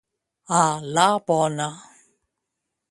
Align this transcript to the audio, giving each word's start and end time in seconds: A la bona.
A 0.59 0.61
la 0.95 1.05
bona. 1.27 1.69